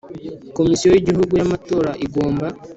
[0.57, 2.47] Komisiyo y Igihugu y Amatora igomba